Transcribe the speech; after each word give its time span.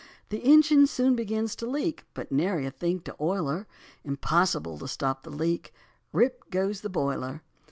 The 0.29 0.39
engine 0.39 0.87
soon 0.87 1.15
begins 1.15 1.55
to 1.57 1.67
squeak, 1.67 2.05
But 2.15 2.31
nary 2.31 2.65
a 2.65 2.71
thing 2.71 3.01
to 3.01 3.15
oil 3.21 3.45
her; 3.47 3.67
Impossible 4.03 4.79
to 4.79 4.87
stop 4.87 5.21
the 5.21 5.29
leak, 5.29 5.71
Rip, 6.11 6.49
goes 6.49 6.81
the 6.81 6.89
boiler. 6.89 7.43